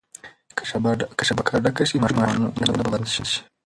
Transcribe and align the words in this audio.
که 1.17 1.23
شبکه 1.27 1.55
ډکه 1.63 1.83
شي 1.89 1.97
ماشینونه 2.03 2.71
به 2.77 2.83
بند 2.91 3.07
شي. 3.13 3.23